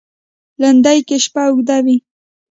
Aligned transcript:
لېندۍ 0.61 0.99
کې 1.07 1.17
شپه 1.23 1.43
اوږده 1.49 1.77
وي. 1.85 1.97